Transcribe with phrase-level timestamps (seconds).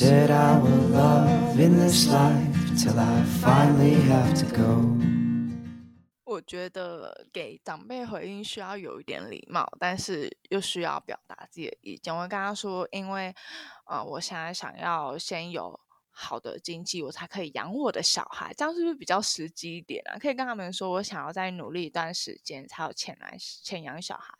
[0.00, 4.96] said I will love in this life till I finally have to go.
[6.24, 12.16] 我觉得给长辈回应需要有一点礼貌，但是又需要表达自己的意见。
[12.16, 13.34] 我跟他说，因为
[13.84, 15.78] 呃，我现在想要先有
[16.08, 20.16] 好的经济，我才可以养我的小孩，这样是不是比较实际一点啊？
[20.18, 24.32] 可以跟他们说，我想要再努力一段时间，才有钱来钱养小孩。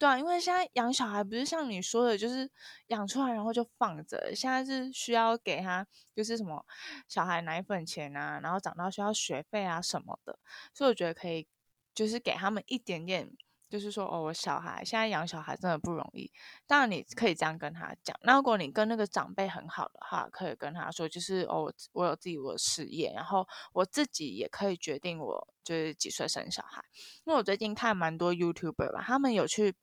[0.00, 2.50] 对啊，因为现在养小孩不是像你说的，就是
[2.86, 5.86] 养出来然后就放着，现在是需要给他
[6.16, 6.64] 就是什么
[7.06, 10.38] 小孩奶粉钱啊，然后长大需要学费啊什么的，
[10.72, 11.46] 所以我觉得可以
[11.94, 13.30] 就是给他们一点点，
[13.68, 16.32] 就是说哦，我小孩现在养小孩真的不容易，
[16.66, 18.18] 当然你可以这样跟他讲。
[18.22, 26.82] 那如果你跟那个长辈很好的话，可以跟他说，就是哦，我有自己我的事业，然后我自己也可以决定我就是几岁生小孩。
[27.24, 29.74] 因为我最近看蛮多 YouTuber 吧，他们有去。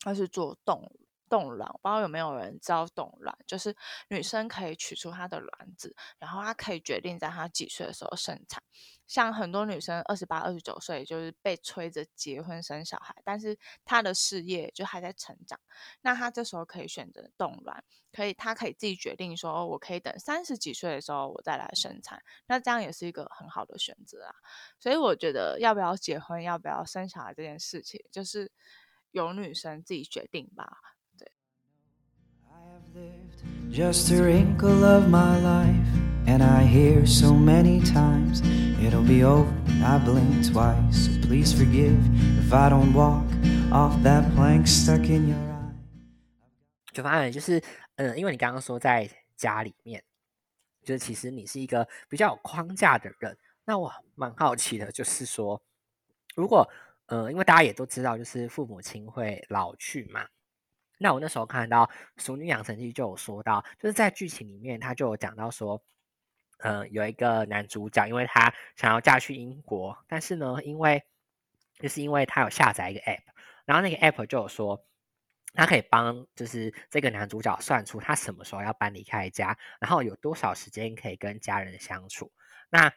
[0.00, 0.90] 它是做冻
[1.28, 3.36] 冻卵，不知道有没有人知道冻卵？
[3.48, 3.74] 就是
[4.08, 8.62] 女生可以取出她的卵子，然后她可以决定在她几岁的时候生产。
[9.08, 15.58] 像很多女生二十八、二十九岁就是被催着结婚生小孩，但是她的事业就还在成长，
[16.02, 24.34] 那她这时候可以选择冻卵，可以她可以自己决定说，我可以等三十几岁的时候我再来生产，那这样也是一个很好的选择啊。
[24.78, 28.52] 所以我觉得要不要结婚、要不要生小孩这件事情，就是。
[29.16, 30.68] 由女生自己决定吧。
[31.18, 31.32] 对。
[32.50, 38.42] I have lived Just a wrinkle of my life, and I hear so many times
[38.78, 39.50] it'll be over.
[39.82, 41.98] I blink twice, so please forgive
[42.38, 43.24] if I don't walk
[43.72, 45.74] off that plank stuck in your eye.
[46.92, 47.62] 就发现就是，
[47.96, 50.02] 嗯，因为你刚刚说在家里面，
[50.82, 53.36] 就是其实你是一个比较有框架的人。
[53.64, 55.60] 那我蛮好奇的，就是说，
[56.34, 56.68] 如果
[57.06, 60.26] 呃，因为大家也都知道，就是父母亲会老去嘛。
[60.98, 65.80] 那我那时候看到《熟女养成记》就有说到，就是在剧情里面，他就有讲到说，
[66.58, 71.04] 呃，有一个男主角，因为他想要嫁去英国，但是呢，因为
[71.78, 73.22] 就是因为他有下载一个 app，
[73.66, 74.84] 然后那个 app 就有说，
[75.52, 82.32] 他可以帮就是这个男主角算出他什么时候要搬离开家，然后有多少时间可以跟家人相处。
[82.70, 82.92] 那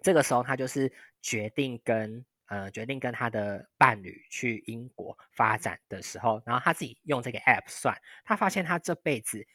[0.00, 2.24] 这个时候他就是决定跟。
[2.52, 9.46] 呃，决定跟他的伴侣去英国发展的时候，然后他自己用这个 app 算，他发现他这辈子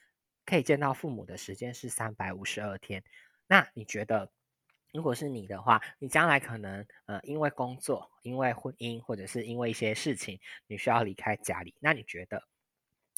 [0.47, 3.03] 可以见到父母的时间是三百五十二天。
[3.45, 4.31] 那你觉得，
[4.93, 12.41] 如果是你的话，你将来可能呃因为工作、因为婚姻或者是因为一些事情，你需要离开家里，那你觉得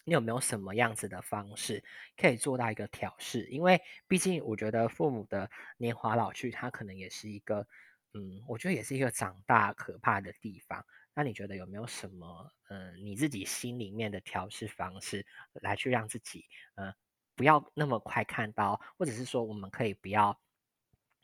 [0.04, 1.86] 你有没有什么样子的方式
[2.18, 3.46] 可以做到一个调试？
[3.46, 7.66] 因为毕竟我觉得父母的年华老去，他可能也是一个。
[8.14, 10.84] 嗯，我觉得也是一个长大可怕的地方。
[11.14, 16.94] 那你觉得有没有什么，嗯，你自己心里面的调试方式，来去让自己，呃，
[17.36, 20.40] 不要那么快看到，或者是说，我们可以不要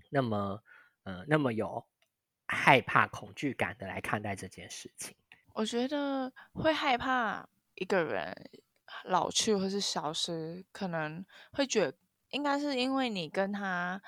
[0.10, 0.62] 那么，
[1.04, 1.88] 呃，那么有
[2.46, 5.16] 害怕、恐惧感的来看待这件事情？
[5.54, 8.36] 我觉得会害怕一个人
[9.06, 11.94] 老去或是消失，可能会觉
[12.32, 14.02] 应该是因为你跟他，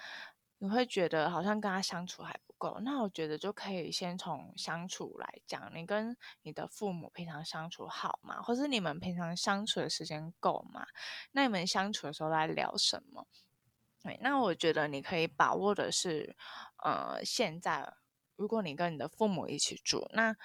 [0.58, 2.38] 你会觉得好像跟他相处还。
[2.57, 8.41] 够，那我觉得就可以先从相处来讲，你跟你的父母平常相处好吗？
[8.41, 10.85] 或是你们平常相处的时间够吗？
[11.31, 13.28] 那你们相处的时候来聊什么？
[14.03, 16.35] 对，那我觉得你可以把握的是，
[16.84, 17.94] 呃，现在
[18.35, 20.35] 如果你跟你的父母一起住，那，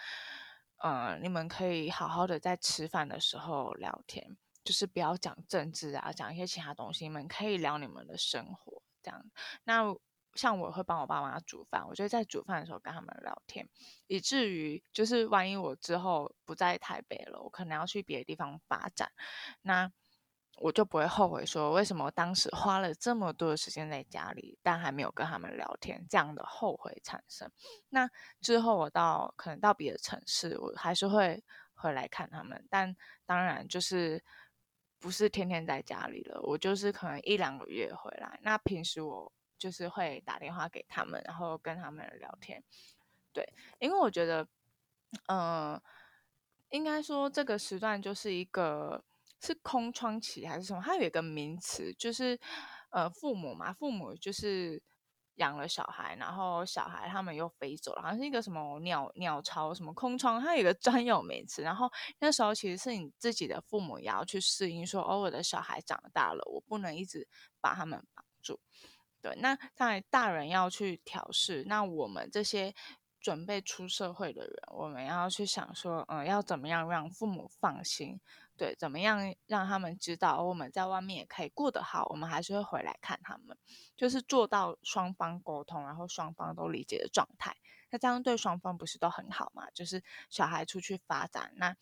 [0.76, 9.24] 呃，你们可以好好的在吃饭的时候聊天，就是不要讲政治啊，讲一些其他东西，你们可以聊你们的生活，这样，
[9.64, 9.96] 那。
[10.34, 13.68] 像我会帮我爸妈煮饭，我觉得在煮饭的时候跟他们聊天，
[14.06, 19.12] 以至于就是万一我之后不在台北了，我可能要去别的地方发展，
[19.60, 19.92] 那
[20.56, 27.50] 我就不会后悔说为什么当时花了这么多的时间在家里，但还没有跟他们聊天，这样的后悔产生。
[27.90, 28.08] 那
[28.40, 31.44] 之后我到可能到别的城市，我还是会
[31.74, 34.24] 回来看他们，但当然就是
[34.98, 38.40] 不是天天在家里了，我就是可能一两个月回来。
[38.42, 39.30] 那平时我。
[39.62, 42.60] 就是会打电话给他们，然后跟他们聊天。
[43.32, 43.48] 对，
[43.78, 44.48] 因为我觉得，
[45.28, 45.80] 嗯，
[46.70, 49.04] 应该说这个时段就是一个
[49.40, 50.82] 是空窗期还是什么？
[50.84, 52.36] 它有一个名词，就是
[52.90, 54.82] 呃，父母嘛，父母就是
[55.36, 61.62] 养了小孩，然后小孩他们又飞走了，好像是一个什么鸟鸟巢什么空窗，它有一个专有名词。
[61.62, 61.88] 然后
[62.18, 67.28] 那时候其实是你自己的父母也要去适应，说哦，我的小孩长大了，我不能一直
[67.60, 68.60] 把他们绑住。
[69.22, 72.74] 对，那在大人要去调试，那我们这些
[73.20, 78.20] 准备出社会的人，我们要去想说，嗯，要怎么样让父母放心？
[78.56, 83.56] 对，怎么样让他们知道我们在外面也可以过得好，我们还是会回来看他们，
[83.96, 87.56] 就是做到双方沟通，然后双方都理解的状态。
[87.90, 89.70] 那这样对双方不是都很好嘛？
[89.70, 91.76] 就是小孩出去发展，那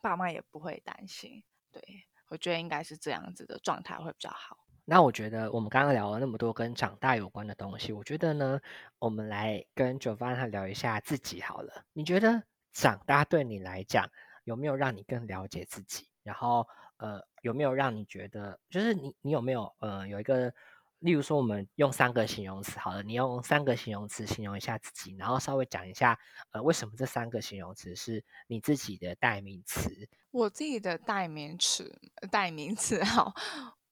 [0.00, 1.42] 爸妈也不会担心。
[1.70, 1.82] 对
[2.28, 4.61] 我觉得应该是这样子的状态会比较好。
[4.84, 8.60] 那我觉得我们刚刚聊了那么多跟长大有关的东西，我觉得呢，
[8.98, 11.84] 我们来跟 Jovana 聊一下自己好了。
[11.92, 12.42] 你觉得
[12.72, 14.10] 长大对你来讲
[14.44, 16.08] 有没有让你更了解自己？
[16.24, 20.52] 然后呃，有没有让你觉得，就是你你有没有呃有一个，
[20.98, 26.18] 例如说我们用三个形容词好了，你用三个形容词形容一下自己，然后稍微讲一下
[26.50, 30.08] 呃为什么这三个形容词是你自己的代名词？
[30.32, 32.00] 我自己的代名词，
[32.32, 33.32] 代名词 好。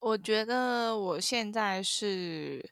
[0.01, 2.71] 我觉得我现在是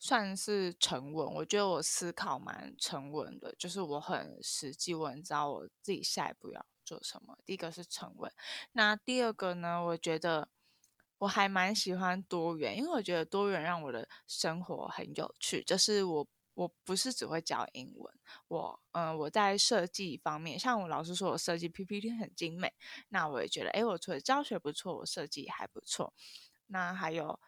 [0.00, 7.38] 算是沉稳，我觉得我思考蛮沉稳的，就是我很实际，我很知道我自己下一步要做什么。
[7.46, 8.30] 第一个是沉稳，
[8.72, 9.82] 那第二个呢？
[9.84, 10.48] 我觉得
[11.18, 16.26] 我还蛮喜欢多元，因为我觉得多元让我的生活很有趣，就是我。
[16.56, 18.14] 我不是只会教英文，
[18.48, 22.72] 我嗯，我在设计方面，像我老师说我设计 PPT 很精美，
[23.10, 26.14] 那我也觉得，哎，我除了教学不错，我设计还不错。
[26.68, 27.38] 那还有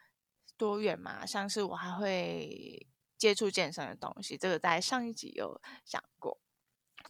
[0.58, 6.38] 多元嘛，像是我还会接触健身的东西，这个在上一集有讲过。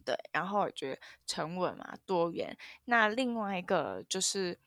[0.04, 2.56] 对，然后我觉得沉稳嘛，多元。
[2.84, 4.60] 那另外一个就是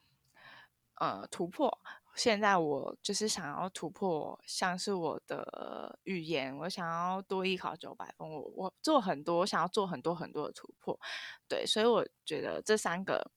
[0.96, 1.80] 呃突破。
[2.16, 11.00] 现在我就是想要突破，像是我的语言，我想要多艺考九百分，我我做很多，我想要做很多很多的突破，
[11.48, 13.32] 对，所以我觉得这三个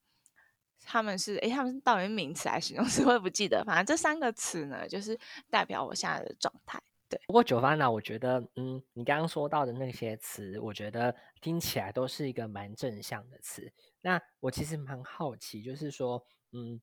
[0.80, 5.18] 他们是，诶，他们到底是名词还是形容词，我也不记得，反正这三个词呢，就是
[5.48, 6.82] 代表我现在的状态。
[7.08, 13.72] 对，不过九番呢，我觉得，嗯，你刚刚说到的那些词，我觉得听起来都是一个蛮正向的词。
[14.00, 16.80] 那我其实蛮好奇，就是说，嗯，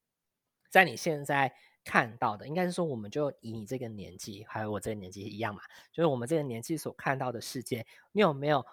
[0.70, 1.54] 在你现在。
[1.84, 5.62] 看到的应该是说，我们就以你这个年纪，还有我这个年纪一样嘛，
[5.92, 8.64] 就是我们这个年纪所看到的世界，你有没有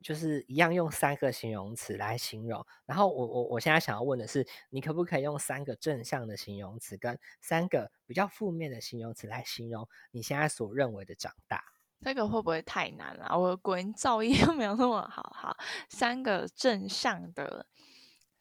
[0.00, 2.64] 就是一样用三个形容词来形容？
[2.86, 11.64] 然后我我我现在想要问的是，你可不可以用三个正向的形容词跟三个比较负面的形容词来形容你现在所认为的长大？
[12.04, 13.36] 这个会不会太难了？
[13.36, 15.34] 我果然造诣 又没有那么好。
[15.34, 15.56] 好，
[15.88, 17.66] 三个正向的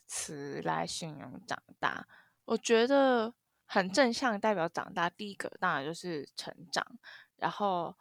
[0.05, 2.07] 词来形容长大，
[2.45, 3.33] 我觉得。
[3.67, 5.09] 很正向，代表长大。
[5.09, 6.97] 第一个当然就是成长，
[7.35, 7.95] 然后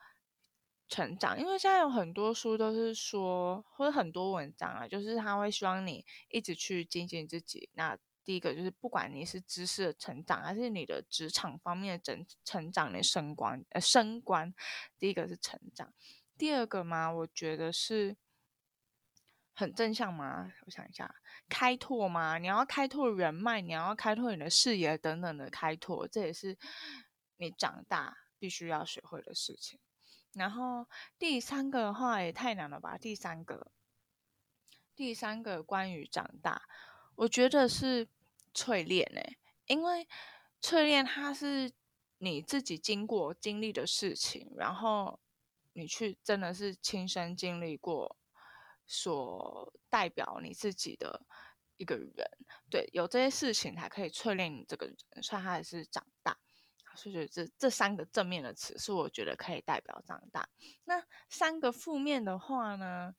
[0.89, 7.69] 成长，因为现在有很多书都是说，或者很多文章啊，就是他会希望你一直去精进自己。
[7.75, 14.55] 那第一个就是，不管你是知识的成长，还是你的职场方面的成成长，的升官呃升官，
[14.99, 15.93] 第一个是成长。
[16.39, 18.17] 第二个嘛，我觉得是
[19.53, 21.15] 很正向嘛，我想一下。
[21.49, 22.39] 开拓吗？
[22.39, 26.59] 你要开拓人脉，你要开拓你的视野等等的开拓，这也是
[27.37, 29.79] 你长大必须要学会的事情。
[30.33, 30.87] 然后
[31.19, 32.99] 第三个的话也太难了吧？
[32.99, 33.71] 第三个，
[34.95, 36.63] 第三个关于长大，
[37.15, 38.09] 我觉得是
[38.53, 40.07] 淬炼诶，因为
[40.61, 41.73] 淬炼它是
[42.19, 45.21] 你自己经过经历的事情，然后
[45.73, 48.17] 你去真的是亲身经历过。
[48.87, 51.27] 所代表你自己的
[51.77, 52.31] 一个人，
[52.71, 56.39] 对，有这些事情才可以淬炼你这个人，所以他也是长大。
[56.95, 60.49] 所以这这三个正面的词是我觉得可以代表长大。
[60.85, 63.15] 那三个负面的话呢？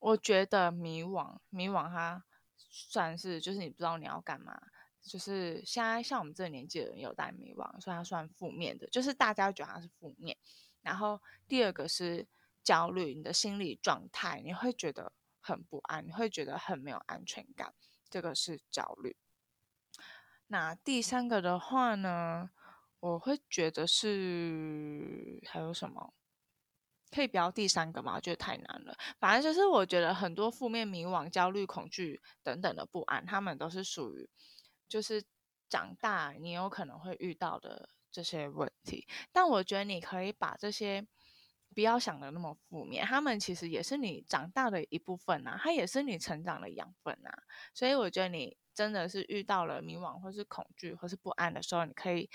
[0.00, 2.24] 我觉得迷惘，迷惘它
[2.56, 4.60] 算是就是你不知道你要干嘛，
[5.02, 10.36] 就是现在像我们这个年纪的人有在迷惘，所以它算负面的，就是大家觉得它是负面。
[10.82, 12.26] 然后第二个是。
[12.66, 17.72] 焦虑，你的心理状态，你会觉得很不安，你会觉得很没有安全感，
[18.10, 19.16] 这个是焦虑。
[20.48, 22.50] 那第三个的话呢，
[22.98, 26.12] 我会觉得是还有什么？
[27.12, 28.14] 可以不要第三个吗？
[28.16, 28.98] 我觉得太难了。
[29.20, 34.28] 反正就是我觉得很多负面、迷惘、焦虑、恐惧等等的不安，他们都是属于
[34.88, 35.22] 就是
[35.68, 39.06] 长大你有可能会遇到的这些问题。
[39.30, 41.06] 但我觉得你可以把这些。
[41.76, 47.30] 不要想的那么负面，他们其实也是你长大的一部分呐，他也是你成长的养分呐。
[47.74, 52.30] 所以我觉得你真的是遇到了迷惘或是恐惧或是不安的时候，你可以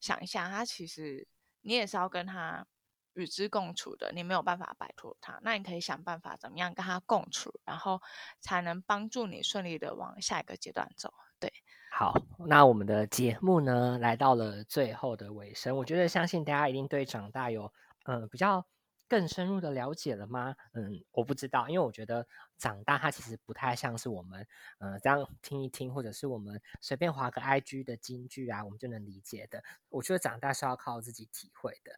[0.00, 1.28] 想一下，他其实
[1.60, 2.66] 你也是要跟他
[3.12, 5.38] 与之共处的，你没有办法摆脱他。
[5.42, 8.00] 那你可以想办法怎么样跟他共处，然后
[8.40, 11.12] 才能帮助你顺利的往下一个阶段走。
[11.38, 11.52] 对，
[11.90, 12.14] 好，
[12.48, 17.70] 那我们的节目呢来到了最后的尾声，我觉得相信大家一定对长大有
[18.06, 18.66] 嗯比较。
[19.08, 20.54] 更深入的了解了吗？
[20.72, 22.26] 嗯，我不知道，因为我觉得
[22.58, 24.46] 长大它其实不太像是我们，
[24.78, 29.62] 呃，这样听一听，或者是我们随便划个 IG 的金句啊，我们就能理解的。
[29.88, 31.92] 我觉得长大是要靠自己体会的。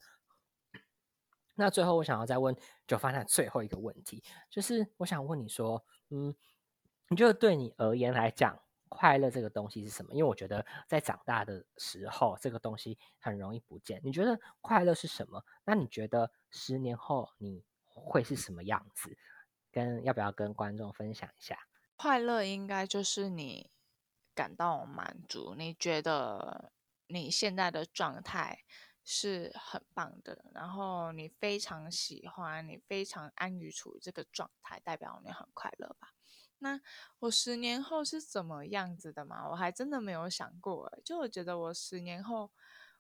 [1.54, 2.54] 那最后我想要再问
[2.86, 6.34] 九发的最后一个问题，就是我想问你说，嗯，
[7.08, 8.60] 你觉得对你而言来讲？
[8.88, 10.12] 快乐这个东西是什么？
[10.12, 14.00] 因为我觉得在长大的时候，这个东西很容易不见。
[14.02, 15.45] 你觉得快乐是什么？
[15.64, 19.16] 那你觉得十年后你会是什么样子？
[19.71, 21.59] 跟要不要跟观众分享一下？
[21.97, 23.71] 快乐应该就是你
[24.35, 26.73] 感到满足，你觉得
[27.09, 28.64] 你现在的状态
[29.04, 36.14] 是很棒的，然后你非常喜欢，你非常安于处于这个状态，代表你很快乐吧。
[36.60, 36.80] 那
[37.20, 39.48] 我十年后是怎么样子的嘛？
[39.50, 40.92] 我还真的没有想过。
[41.04, 42.50] 就我觉得我十年后，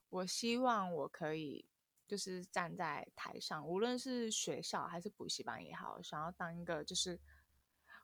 [0.08, 1.66] 我希望我可以
[2.06, 7.18] 就是站在台上，无论是学校还是补习班也好，想要当一个就是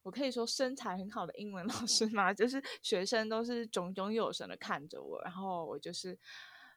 [0.02, 6.18] 我可以说身材很好的英文 老师嘛，就是学生都是炯炯有神的看着我，然后我就是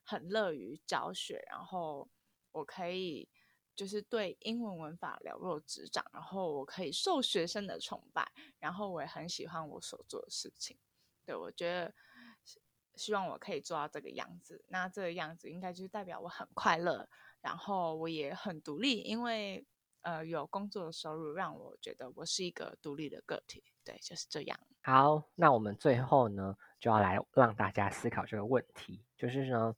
[0.03, 2.07] 很乐于教学，然后
[2.51, 3.27] 我可以。
[3.77, 10.75] 就是对英文文法了若指掌，然后我可以受学生的崇拜，然后我也很喜欢我所做的事情。
[11.23, 11.93] 对我觉得
[12.95, 17.07] 希望我可以做到这个样子，那这个样子应该就是代表我很快乐，
[17.39, 19.63] 然后我也很独立，因为
[20.01, 23.63] 呃有工作的收入让我觉得我是一个独立的个体。
[23.83, 24.59] 对，就是这样。
[24.81, 29.75] 好，那我们最后呢就要来让大家思考这个问题，就是呢。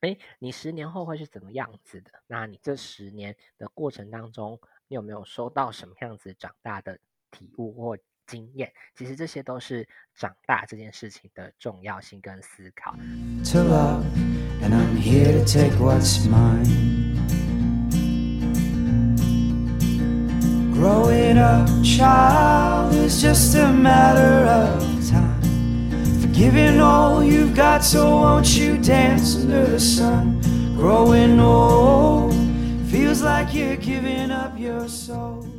[0.00, 2.10] 哎，你十年后会是怎么样子的？
[2.26, 6.98] 那你这十年的过程当中，你有没有收到什么样子长大的
[7.30, 8.72] 体悟或经验？
[8.96, 12.96] 其实这些都是长大这件事情的重要性跟思考。
[26.40, 30.40] Giving all you've got, so won't you dance under the sun?
[30.74, 32.32] Growing old
[32.90, 35.49] feels like you're giving up your soul.